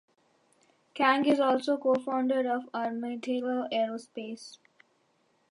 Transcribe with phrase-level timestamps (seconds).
[0.95, 4.57] Kang is also co-founder of Armadillo Aerospace.